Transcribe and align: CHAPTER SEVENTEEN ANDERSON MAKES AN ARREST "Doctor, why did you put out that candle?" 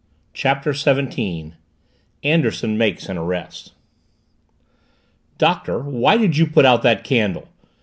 CHAPTER 0.33 0.73
SEVENTEEN 0.73 1.57
ANDERSON 2.23 2.75
MAKES 2.75 3.07
AN 3.07 3.19
ARREST 3.19 3.73
"Doctor, 5.37 5.81
why 5.81 6.17
did 6.17 6.37
you 6.37 6.47
put 6.47 6.65
out 6.65 6.81
that 6.81 7.03
candle?" 7.03 7.47